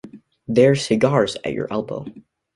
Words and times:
There's 0.47 0.83
cigars 0.83 1.35
at 1.43 1.53
your 1.53 1.71
elbow. 1.71 2.07